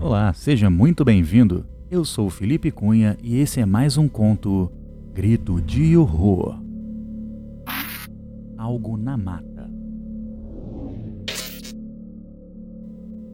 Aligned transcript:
Olá, 0.00 0.32
seja 0.32 0.68
muito 0.68 1.04
bem-vindo. 1.04 1.64
Eu 1.90 2.04
sou 2.04 2.28
Felipe 2.28 2.70
Cunha 2.70 3.16
e 3.22 3.36
esse 3.36 3.60
é 3.60 3.66
mais 3.66 3.96
um 3.96 4.08
conto 4.08 4.70
Grito 5.14 5.60
de 5.60 5.96
Horror. 5.96 6.58
Algo 8.58 8.96
na 8.96 9.16
mata. 9.16 9.70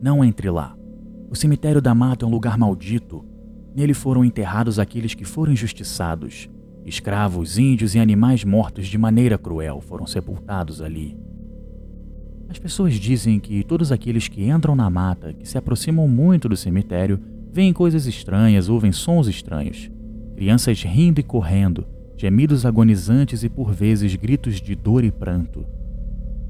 Não 0.02 0.22
entre 0.24 0.50
lá. 0.50 0.76
O 1.30 1.34
cemitério 1.34 1.80
da 1.80 1.94
mata 1.94 2.24
é 2.24 2.28
um 2.28 2.30
lugar 2.30 2.58
maldito. 2.58 3.24
Nele 3.74 3.94
foram 3.94 4.24
enterrados 4.24 4.78
aqueles 4.78 5.14
que 5.14 5.24
foram 5.24 5.52
injustiçados. 5.52 6.48
Escravos, 6.84 7.58
índios 7.58 7.94
e 7.94 7.98
animais 7.98 8.44
mortos 8.44 8.86
de 8.86 8.98
maneira 8.98 9.38
cruel 9.38 9.80
foram 9.80 10.06
sepultados 10.06 10.82
ali. 10.82 11.16
As 12.50 12.58
pessoas 12.58 12.94
dizem 12.94 13.38
que 13.38 13.62
todos 13.62 13.92
aqueles 13.92 14.26
que 14.26 14.50
entram 14.50 14.74
na 14.74 14.90
mata, 14.90 15.32
que 15.32 15.48
se 15.48 15.56
aproximam 15.56 16.08
muito 16.08 16.48
do 16.48 16.56
cemitério, 16.56 17.20
veem 17.52 17.72
coisas 17.72 18.06
estranhas, 18.06 18.68
ouvem 18.68 18.90
sons 18.90 19.28
estranhos. 19.28 19.88
Crianças 20.34 20.82
rindo 20.82 21.20
e 21.20 21.22
correndo, 21.22 21.86
gemidos 22.16 22.66
agonizantes 22.66 23.44
e 23.44 23.48
por 23.48 23.72
vezes 23.72 24.16
gritos 24.16 24.60
de 24.60 24.74
dor 24.74 25.04
e 25.04 25.12
pranto. 25.12 25.64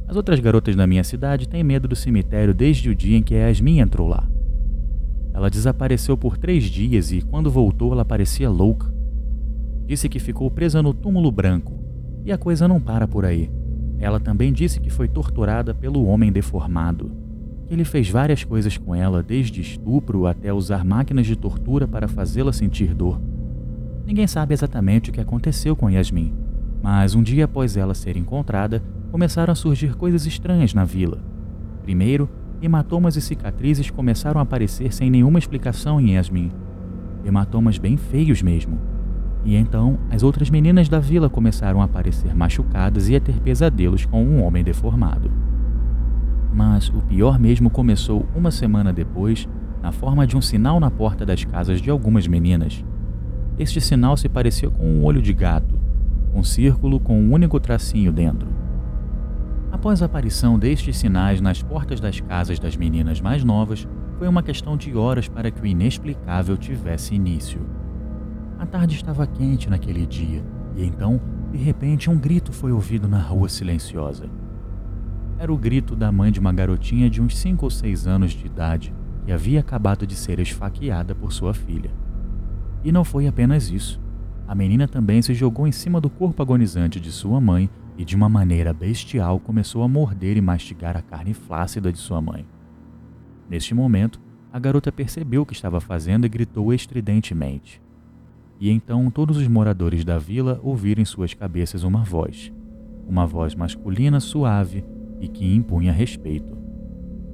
As 0.09 0.17
outras 0.17 0.41
garotas 0.41 0.75
da 0.75 0.87
minha 0.87 1.05
cidade 1.05 1.47
têm 1.47 1.63
medo 1.63 1.87
do 1.87 1.95
cemitério 1.95 2.55
desde 2.55 2.89
o 2.89 2.95
dia 2.95 3.19
em 3.19 3.23
que 3.23 3.35
Yasmin 3.35 3.81
entrou 3.81 4.09
lá. 4.09 4.27
Ela 5.35 5.51
desapareceu 5.51 6.17
por 6.17 6.39
três 6.39 6.65
dias 6.65 7.13
e, 7.13 7.21
quando 7.21 7.51
voltou, 7.51 7.93
ela 7.93 8.07
parecia 8.07 8.49
louca. 8.49 8.91
Disse 9.87 10.09
que 10.09 10.19
ficou 10.19 10.51
presa 10.51 10.83
no 10.83 10.95
túmulo 10.95 11.31
branco. 11.31 11.79
E 12.25 12.33
a 12.33 12.39
coisa 12.39 12.67
não 12.67 12.81
para 12.81 13.07
por 13.07 13.27
aí. 13.27 13.51
Ela 14.01 14.19
também 14.19 14.53
disse 14.53 14.81
que 14.81 14.89
foi 14.89 15.07
torturada 15.07 15.75
pelo 15.75 16.07
homem 16.07 16.33
deformado. 16.33 17.13
Ele 17.69 17.85
fez 17.85 18.09
várias 18.09 18.43
coisas 18.43 18.77
com 18.77 18.95
ela, 18.95 19.23
desde 19.23 19.61
estupro 19.61 20.27
até 20.27 20.53
usar 20.53 20.85
máquinas 20.85 21.27
de 21.27 21.37
tortura 21.37 21.87
para 21.87 22.09
fazê-la 22.09 22.53
sentir 22.53 22.95
dor. 22.95 23.21
Ninguém 24.07 24.27
sabe 24.27 24.55
exatamente 24.55 25.11
o 25.11 25.13
que 25.13 25.21
aconteceu 25.21 25.77
com 25.77 25.91
Yasmin, 25.91 26.33
mas 26.83 27.15
um 27.15 27.23
dia 27.23 27.45
após 27.45 27.77
ela 27.77 27.95
ser 27.95 28.17
encontrada, 28.17 28.83
começaram 29.13 29.53
a 29.53 29.55
surgir 29.55 29.95
coisas 29.95 30.27
estranhas 30.27 30.73
na 30.73 30.85
vila. 30.85 31.23
Primeiro, 31.83 32.29
hematomas 32.63 33.17
e 33.17 33.21
cicatrizes 33.21 33.91
começaram 33.91 34.41
a 34.41 34.43
aparecer 34.43 34.93
sem 34.93 35.11
nenhuma 35.11 35.39
explicação 35.39 36.01
em 36.01 36.15
Yasmin. 36.15 36.51
Hematomas 37.25 37.77
bem 37.79 37.97
feios 37.97 38.43
mesmo, 38.43 38.81
e 39.45 39.57
então 39.57 39.99
as 40.11 40.23
outras 40.23 40.51
meninas 40.51 40.89
da 40.89 40.99
vila 40.99 41.31
começaram 41.31 41.81
a 41.81 41.85
aparecer 41.85 42.35
machucadas 42.35 43.09
e 43.09 43.17
a 43.17 43.21
ter 43.21 43.41
pesadelos 43.41 44.05
com 44.05 44.23
um 44.23 44.43
homem 44.43 44.63
deformado. 44.63 45.31
Mas 46.53 46.89
o 46.89 47.01
pior 47.03 47.39
mesmo 47.39 47.71
começou 47.71 48.27
uma 48.35 48.51
semana 48.51 48.93
depois, 48.93 49.49
na 49.83 49.93
forma 49.93 50.27
de 50.27 50.37
um 50.37 50.41
sinal 50.41 50.79
na 50.79 50.91
porta 50.91 51.25
das 51.25 51.45
casas 51.45 51.81
de 51.81 51.91
algumas 51.91 52.27
meninas. 52.27 52.85
Este 53.59 53.81
sinal 53.81 54.17
se 54.17 54.29
parecia 54.29 54.71
com 54.71 54.85
um 54.85 55.05
olho 55.05 55.23
de 55.23 55.33
gato, 55.33 55.79
um 56.35 56.43
círculo 56.43 57.01
com 57.01 57.21
um 57.21 57.33
único 57.33 57.59
tracinho 57.59 58.13
dentro. 58.13 58.49
Após 59.73 60.03
a 60.03 60.07
aparição 60.07 60.59
destes 60.59 60.99
sinais 60.99 61.41
nas 61.41 61.63
portas 61.63 62.01
das 62.01 62.21
casas 62.21 62.59
das 62.59 62.77
meninas 62.77 63.21
mais 63.21 63.45
novas, 63.45 63.87
foi 64.19 64.29
uma 64.29 64.43
questão 64.43 64.77
de 64.77 64.95
horas 64.97 65.29
para 65.29 65.51
que 65.51 65.63
o 65.63 65.67
inexplicável 65.67 66.57
tivesse 66.57 67.15
início. 67.15 67.61
A 68.61 68.67
tarde 68.67 68.95
estava 68.95 69.27
quente 69.27 69.71
naquele 69.71 70.05
dia, 70.05 70.45
e 70.77 70.85
então, 70.85 71.19
de 71.51 71.57
repente, 71.57 72.11
um 72.11 72.19
grito 72.19 72.53
foi 72.53 72.71
ouvido 72.71 73.09
na 73.09 73.19
rua 73.19 73.49
silenciosa. 73.49 74.29
Era 75.39 75.51
o 75.51 75.57
grito 75.57 75.97
da 75.97 76.13
mãe 76.13 76.31
de 76.31 76.39
uma 76.39 76.53
garotinha 76.53 77.09
de 77.09 77.23
uns 77.23 77.39
5 77.39 77.65
ou 77.65 77.71
6 77.71 78.07
anos 78.07 78.33
de 78.33 78.45
idade 78.45 78.93
que 79.25 79.33
havia 79.33 79.61
acabado 79.61 80.07
de 80.07 80.15
ser 80.15 80.39
esfaqueada 80.39 81.15
por 81.15 81.33
sua 81.33 81.55
filha. 81.55 81.91
E 82.85 82.93
não 82.93 83.03
foi 83.03 83.27
apenas 83.27 83.71
isso. 83.71 83.99
A 84.47 84.55
menina 84.55 84.87
também 84.87 85.23
se 85.23 85.33
jogou 85.33 85.67
em 85.67 85.73
cima 85.73 85.99
do 85.99 86.11
corpo 86.11 86.43
agonizante 86.43 87.01
de 87.01 87.11
sua 87.11 87.41
mãe 87.41 87.71
e, 87.97 88.05
de 88.05 88.15
uma 88.15 88.29
maneira 88.29 88.75
bestial, 88.75 89.41
começou 89.41 89.83
a 89.83 89.89
morder 89.89 90.37
e 90.37 90.43
mastigar 90.43 90.99
a 90.99 91.03
carne 91.03 91.33
flácida 91.33 91.91
de 91.91 91.99
sua 91.99 92.21
mãe. 92.21 92.45
Neste 93.49 93.73
momento, 93.75 94.21
a 94.53 94.59
garota 94.59 94.93
percebeu 94.93 95.43
o 95.43 95.47
que 95.47 95.55
estava 95.55 95.81
fazendo 95.81 96.27
e 96.27 96.29
gritou 96.29 96.75
estridentemente. 96.75 97.81
E 98.61 98.71
então 98.71 99.11
todos 99.11 99.39
os 99.39 99.49
moradores 99.49 100.05
da 100.05 100.19
vila 100.19 100.61
ouviram 100.63 101.01
em 101.01 101.07
suas 101.07 101.33
cabeças 101.33 101.83
uma 101.83 102.05
voz, 102.05 102.53
uma 103.09 103.27
voz 103.27 103.55
masculina 103.55 104.21
suave 104.21 104.85
e 105.19 105.27
que 105.27 105.55
impunha 105.55 105.91
respeito. 105.91 106.61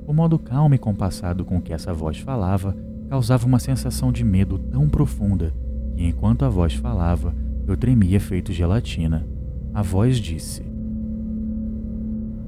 O 0.06 0.12
modo 0.12 0.38
calmo 0.38 0.76
e 0.76 0.78
compassado 0.78 1.44
com 1.44 1.60
que 1.60 1.72
essa 1.72 1.92
voz 1.92 2.18
falava 2.18 2.76
causava 3.08 3.44
uma 3.44 3.58
sensação 3.58 4.12
de 4.12 4.24
medo 4.24 4.56
tão 4.56 4.88
profunda 4.88 5.52
que, 5.96 6.06
enquanto 6.06 6.44
a 6.44 6.48
voz 6.48 6.74
falava, 6.74 7.34
eu 7.66 7.76
tremia 7.76 8.20
feito 8.20 8.52
gelatina. 8.52 9.26
A 9.74 9.82
voz 9.82 10.18
disse: 10.18 10.62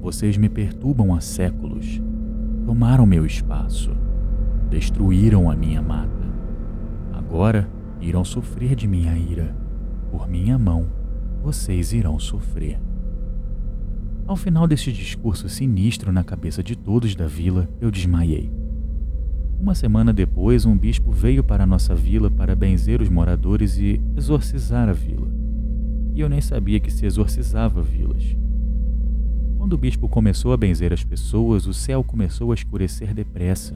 Vocês 0.01 0.37
me 0.37 0.47
perturbam 0.47 1.13
há 1.13 1.19
séculos. 1.19 2.01
Tomaram 2.65 3.05
meu 3.05 3.25
espaço. 3.25 3.91
Destruíram 4.69 5.51
a 5.51 5.55
minha 5.55 5.81
mata. 5.81 6.09
Agora 7.11 7.67
irão 8.01 8.23
sofrer 8.23 8.75
de 8.75 8.87
minha 8.87 9.17
ira. 9.17 9.55
Por 10.11 10.27
minha 10.27 10.57
mão, 10.57 10.87
vocês 11.43 11.93
irão 11.93 12.19
sofrer. 12.19 12.79
Ao 14.25 14.35
final 14.35 14.67
deste 14.67 14.91
discurso 14.91 15.49
sinistro 15.49 16.11
na 16.11 16.23
cabeça 16.23 16.61
de 16.61 16.75
todos 16.75 17.15
da 17.15 17.27
vila, 17.27 17.67
eu 17.81 17.89
desmaiei. 17.89 18.51
Uma 19.59 19.75
semana 19.75 20.13
depois, 20.13 20.65
um 20.65 20.77
bispo 20.77 21.11
veio 21.11 21.43
para 21.43 21.65
nossa 21.65 21.93
vila 21.93 22.31
para 22.31 22.55
benzer 22.55 23.01
os 23.01 23.09
moradores 23.09 23.77
e 23.77 24.01
exorcizar 24.15 24.87
a 24.87 24.93
vila. 24.93 25.27
E 26.13 26.21
eu 26.21 26.29
nem 26.29 26.41
sabia 26.41 26.79
que 26.79 26.91
se 26.91 27.05
exorcizava 27.05 27.81
vilas. 27.81 28.37
Quando 29.57 29.73
o 29.73 29.77
bispo 29.77 30.07
começou 30.07 30.53
a 30.53 30.57
benzer 30.57 30.93
as 30.93 31.03
pessoas, 31.03 31.65
o 31.65 31.73
céu 31.73 32.03
começou 32.03 32.51
a 32.51 32.55
escurecer 32.55 33.13
depressa. 33.13 33.75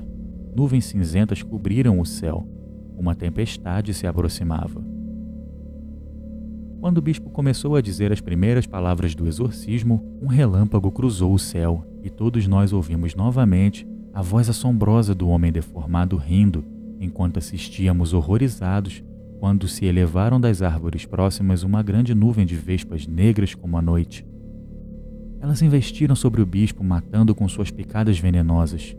Nuvens 0.55 0.85
cinzentas 0.85 1.43
cobriram 1.43 1.99
o 1.99 2.05
céu 2.05 2.47
uma 2.97 3.15
tempestade 3.15 3.93
se 3.93 4.07
aproximava. 4.07 4.83
Quando 6.79 6.97
o 6.97 7.01
bispo 7.01 7.29
começou 7.29 7.75
a 7.75 7.81
dizer 7.81 8.11
as 8.11 8.19
primeiras 8.19 8.65
palavras 8.65 9.15
do 9.15 9.25
exorcismo, 9.25 10.03
um 10.21 10.27
relâmpago 10.27 10.91
cruzou 10.91 11.33
o 11.33 11.39
céu 11.39 11.85
e 12.03 12.09
todos 12.09 12.45
nós 12.45 12.73
ouvimos 12.73 13.15
novamente 13.15 13.87
a 14.13 14.21
voz 14.21 14.49
assombrosa 14.49 15.15
do 15.15 15.29
homem 15.29 15.51
deformado 15.51 16.17
rindo, 16.17 16.63
enquanto 16.99 17.37
assistíamos 17.37 18.13
horrorizados 18.13 19.01
quando 19.39 19.67
se 19.67 19.85
elevaram 19.85 20.39
das 20.39 20.61
árvores 20.61 21.05
próximas 21.05 21.63
uma 21.63 21.81
grande 21.81 22.13
nuvem 22.13 22.45
de 22.45 22.55
vespas 22.55 23.07
negras 23.07 23.55
como 23.55 23.77
a 23.77 23.81
noite. 23.81 24.25
Elas 25.41 25.61
investiram 25.61 26.15
sobre 26.15 26.41
o 26.41 26.45
bispo, 26.45 26.81
matando 26.81 27.35
com 27.35 27.45
suas 27.49 27.69
picadas 27.69 28.17
venenosas. 28.17 28.95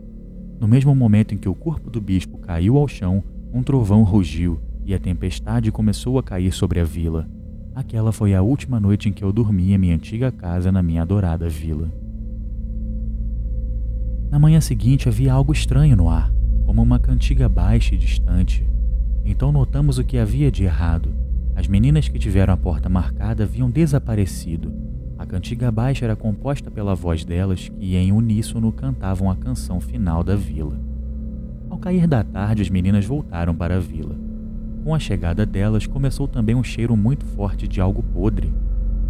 No 0.59 0.67
mesmo 0.67 0.93
momento 0.93 1.33
em 1.33 1.37
que 1.37 1.49
o 1.49 1.55
corpo 1.55 1.89
do 1.89 1.99
bispo 1.99 2.37
caiu 2.37 2.77
ao 2.77 2.87
chão, 2.87 3.23
um 3.55 3.63
trovão 3.63 4.03
rugiu 4.03 4.59
e 4.83 4.93
a 4.93 4.99
tempestade 4.99 5.71
começou 5.71 6.19
a 6.19 6.23
cair 6.23 6.51
sobre 6.51 6.77
a 6.81 6.83
vila. 6.83 7.25
Aquela 7.73 8.11
foi 8.11 8.35
a 8.35 8.41
última 8.41 8.81
noite 8.81 9.07
em 9.07 9.13
que 9.13 9.23
eu 9.23 9.31
dormi 9.31 9.71
em 9.71 9.77
minha 9.77 9.95
antiga 9.95 10.29
casa 10.29 10.73
na 10.73 10.83
minha 10.83 11.01
adorada 11.01 11.47
vila. 11.47 11.89
Na 14.29 14.37
manhã 14.37 14.59
seguinte 14.59 15.07
havia 15.07 15.31
algo 15.31 15.53
estranho 15.53 15.95
no 15.95 16.09
ar, 16.09 16.33
como 16.65 16.81
uma 16.81 16.99
cantiga 16.99 17.47
baixa 17.47 17.95
e 17.95 17.97
distante. 17.97 18.67
Então 19.23 19.53
notamos 19.53 19.97
o 19.97 20.03
que 20.03 20.17
havia 20.17 20.51
de 20.51 20.65
errado. 20.65 21.15
As 21.55 21.65
meninas 21.65 22.09
que 22.09 22.19
tiveram 22.19 22.53
a 22.53 22.57
porta 22.57 22.89
marcada 22.89 23.43
haviam 23.43 23.71
desaparecido. 23.71 24.73
A 25.17 25.25
cantiga 25.25 25.71
baixa 25.71 26.03
era 26.03 26.15
composta 26.17 26.69
pela 26.69 26.93
voz 26.93 27.23
delas 27.23 27.69
que, 27.69 27.95
em 27.95 28.11
uníssono, 28.11 28.73
cantavam 28.73 29.31
a 29.31 29.35
canção 29.37 29.79
final 29.79 30.25
da 30.25 30.35
vila. 30.35 30.84
Ao 31.75 31.79
cair 31.79 32.07
da 32.07 32.23
tarde, 32.23 32.61
as 32.61 32.69
meninas 32.69 33.05
voltaram 33.05 33.53
para 33.53 33.75
a 33.75 33.79
vila. 33.81 34.15
Com 34.81 34.95
a 34.95 34.97
chegada 34.97 35.45
delas, 35.45 35.85
começou 35.85 36.25
também 36.25 36.55
um 36.55 36.63
cheiro 36.63 36.95
muito 36.95 37.25
forte 37.25 37.67
de 37.67 37.81
algo 37.81 38.01
podre. 38.01 38.53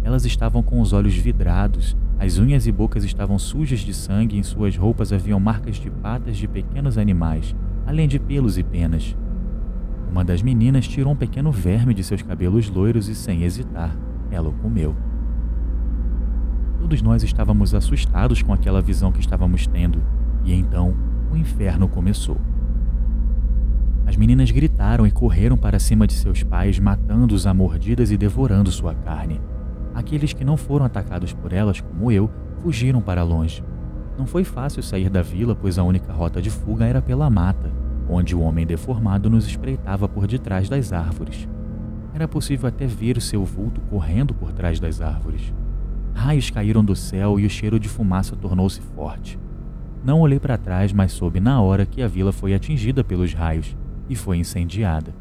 Elas 0.02 0.24
estavam 0.24 0.64
com 0.64 0.80
os 0.80 0.92
olhos 0.92 1.14
vidrados, 1.14 1.96
as 2.18 2.38
unhas 2.38 2.66
e 2.66 2.72
bocas 2.72 3.04
estavam 3.04 3.38
sujas 3.38 3.78
de 3.78 3.94
sangue 3.94 4.34
e 4.34 4.40
em 4.40 4.42
suas 4.42 4.76
roupas 4.76 5.12
haviam 5.12 5.38
marcas 5.38 5.76
de 5.76 5.88
patas 5.88 6.36
de 6.36 6.48
pequenos 6.48 6.98
animais, 6.98 7.54
além 7.86 8.08
de 8.08 8.18
pelos 8.18 8.58
e 8.58 8.64
penas. 8.64 9.16
Uma 10.10 10.24
das 10.24 10.42
meninas 10.42 10.88
tirou 10.88 11.12
um 11.12 11.16
pequeno 11.16 11.52
verme 11.52 11.94
de 11.94 12.02
seus 12.02 12.20
cabelos 12.20 12.68
loiros 12.68 13.08
e, 13.08 13.14
sem 13.14 13.44
hesitar, 13.44 13.96
ela 14.28 14.48
o 14.48 14.54
comeu. 14.54 14.96
Todos 16.80 17.00
nós 17.00 17.22
estávamos 17.22 17.74
assustados 17.76 18.42
com 18.42 18.52
aquela 18.52 18.82
visão 18.82 19.12
que 19.12 19.20
estávamos 19.20 19.68
tendo, 19.68 20.02
e 20.44 20.52
então 20.52 20.96
o 21.30 21.36
inferno 21.36 21.86
começou. 21.86 22.36
As 24.06 24.16
meninas 24.16 24.52
gritaram 24.52 25.04
e 25.04 25.10
correram 25.10 25.58
para 25.58 25.80
cima 25.80 26.06
de 26.06 26.12
seus 26.14 26.42
pais, 26.44 26.78
matando-os 26.78 27.44
a 27.44 27.52
mordidas 27.52 28.12
e 28.12 28.16
devorando 28.16 28.70
sua 28.70 28.94
carne. 28.94 29.40
Aqueles 29.92 30.32
que 30.32 30.44
não 30.44 30.56
foram 30.56 30.86
atacados 30.86 31.32
por 31.32 31.52
elas, 31.52 31.80
como 31.80 32.12
eu, 32.12 32.30
fugiram 32.62 33.00
para 33.00 33.24
longe. 33.24 33.64
Não 34.16 34.24
foi 34.24 34.44
fácil 34.44 34.82
sair 34.82 35.10
da 35.10 35.22
vila, 35.22 35.56
pois 35.56 35.76
a 35.76 35.82
única 35.82 36.12
rota 36.12 36.40
de 36.40 36.50
fuga 36.50 36.86
era 36.86 37.02
pela 37.02 37.28
mata. 37.28 37.72
onde 38.08 38.36
o 38.36 38.40
homem 38.40 38.64
deformado 38.64 39.28
nos 39.28 39.48
espreitava 39.48 40.08
por 40.08 40.28
detrás 40.28 40.68
das 40.68 40.92
árvores. 40.92 41.48
Era 42.14 42.28
possível 42.28 42.68
até 42.68 42.86
ver 42.86 43.16
o 43.16 43.20
seu 43.20 43.44
vulto 43.44 43.80
correndo 43.90 44.32
por 44.32 44.52
trás 44.52 44.78
das 44.78 45.00
árvores. 45.00 45.52
Raios 46.14 46.48
caíram 46.48 46.84
do 46.84 46.94
céu 46.94 47.40
e 47.40 47.44
o 47.44 47.50
cheiro 47.50 47.80
de 47.80 47.88
fumaça 47.88 48.36
tornou-se 48.36 48.80
forte. 48.80 49.40
Não 50.04 50.20
olhei 50.20 50.38
para 50.38 50.56
trás, 50.56 50.92
mas 50.92 51.10
soube 51.10 51.40
na 51.40 51.60
hora 51.60 51.84
que 51.84 52.00
a 52.00 52.06
vila 52.06 52.30
foi 52.30 52.54
atingida 52.54 53.02
pelos 53.02 53.34
raios 53.34 53.76
e 54.08 54.14
foi 54.16 54.38
incendiada. 54.38 55.14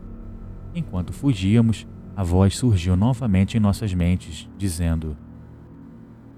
Enquanto 0.74 1.14
fugíamos, 1.14 1.88
a 2.16 2.24
voz 2.24 2.58
surgiu 2.58 2.96
novamente 2.96 3.58
em 3.58 3.60
nossas 3.60 3.94
mentes, 3.94 4.50
dizendo: 4.58 5.18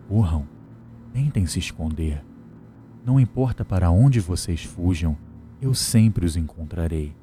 Corram, 0.08 0.48
tentem 1.14 1.46
se 1.46 1.60
esconder. 1.60 2.24
Não 3.06 3.20
importa 3.20 3.64
para 3.64 3.90
onde 3.90 4.20
vocês 4.20 4.64
fujam, 4.64 5.18
eu 5.62 5.74
sempre 5.74 6.26
os 6.26 6.36
encontrarei. 6.36 7.16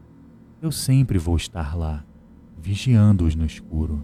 Eu 0.63 0.73
sempre 0.73 1.19
vou 1.19 1.37
estar 1.37 1.77
lá, 1.77 2.05
vigiando-os 2.59 3.35
no 3.35 3.45
escuro. 3.45 4.03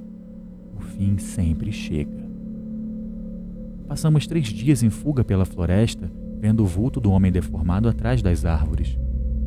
O 0.77 0.81
fim 0.81 1.17
sempre 1.19 1.73
chega. 1.73 2.29
Passamos 3.89 4.27
três 4.27 4.47
dias 4.49 4.83
em 4.83 4.91
fuga 4.91 5.25
pela 5.25 5.45
floresta, 5.45 6.13
vendo 6.39 6.63
o 6.63 6.67
vulto 6.67 7.01
do 7.01 7.11
homem 7.11 7.33
deformado 7.33 7.89
atrás 7.89 8.23
das 8.23 8.45
árvores. 8.45 9.00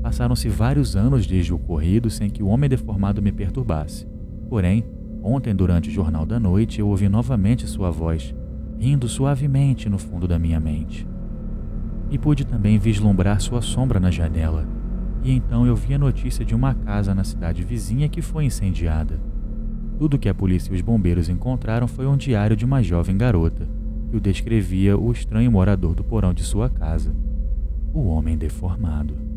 Passaram-se 0.04 0.50
vários 0.50 0.98
anos 0.98 1.26
desde 1.26 1.54
o 1.54 1.56
ocorrido 1.56 2.10
sem 2.10 2.30
que 2.30 2.44
o 2.44 2.48
homem 2.48 2.70
deformado 2.70 3.22
me 3.22 3.32
perturbasse. 3.32 4.06
Porém, 4.50 4.84
ontem, 5.24 5.56
durante 5.56 5.88
o 5.88 5.92
jornal 5.94 6.26
da 6.26 6.38
noite, 6.38 6.82
eu 6.82 6.90
ouvi 6.90 7.08
novamente 7.08 7.66
sua 7.66 7.90
voz, 7.90 8.36
rindo 8.78 9.08
suavemente 9.08 9.88
no 9.88 9.98
fundo 9.98 10.28
da 10.28 10.38
minha 10.38 10.60
mente. 10.60 11.08
E 12.12 12.18
pude 12.18 12.46
também 12.46 12.78
vislumbrar 12.78 13.40
sua 13.40 13.62
sombra 13.62 13.98
na 13.98 14.12
janela. 14.12 14.68
E 15.24 15.32
então 15.32 15.66
eu 15.66 15.74
vi 15.74 15.94
a 15.94 15.98
notícia 15.98 16.44
de 16.44 16.54
uma 16.54 16.74
casa 16.74 17.16
na 17.16 17.24
cidade 17.24 17.64
vizinha 17.64 18.10
que 18.10 18.22
foi 18.22 18.44
incendiada. 18.44 19.18
Tudo 19.98 20.20
que 20.20 20.28
a 20.28 20.34
polícia 20.34 20.74
e 20.74 20.76
os 20.76 20.82
bombeiros 20.82 21.30
encontraram 21.30 21.88
foi 21.88 22.06
um 22.08 22.18
diário 22.18 22.58
de 22.58 22.66
uma 22.66 22.84
jovem 22.84 23.18
garota, 23.18 23.66
que 24.12 24.18
o 24.18 24.20
descrevia 24.20 24.98
o 24.98 25.14
estranho 25.14 25.50
morador 25.50 25.96
do 25.96 26.04
porão 26.04 26.34
de 26.34 26.44
sua 26.44 26.70
casa, 26.70 27.16
o 27.94 28.06
homem 28.08 28.38
deformado. 28.38 29.33